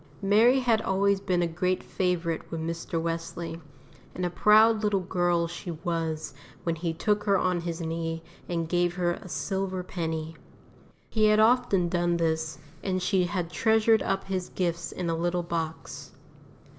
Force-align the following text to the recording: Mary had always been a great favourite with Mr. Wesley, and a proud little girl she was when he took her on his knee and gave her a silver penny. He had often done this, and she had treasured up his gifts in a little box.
Mary 0.23 0.61
had 0.61 0.81
always 0.81 1.19
been 1.19 1.43
a 1.43 1.47
great 1.47 1.83
favourite 1.83 2.49
with 2.49 2.59
Mr. 2.59 2.99
Wesley, 2.99 3.61
and 4.15 4.25
a 4.25 4.31
proud 4.31 4.81
little 4.81 5.01
girl 5.01 5.45
she 5.45 5.69
was 5.69 6.33
when 6.63 6.73
he 6.73 6.91
took 6.91 7.25
her 7.25 7.37
on 7.37 7.61
his 7.61 7.81
knee 7.81 8.23
and 8.49 8.67
gave 8.67 8.95
her 8.95 9.11
a 9.11 9.29
silver 9.29 9.83
penny. 9.83 10.35
He 11.11 11.25
had 11.25 11.39
often 11.39 11.87
done 11.87 12.17
this, 12.17 12.57
and 12.81 12.99
she 12.99 13.25
had 13.25 13.51
treasured 13.51 14.01
up 14.01 14.23
his 14.23 14.49
gifts 14.49 14.91
in 14.91 15.07
a 15.07 15.15
little 15.15 15.43
box. 15.43 16.13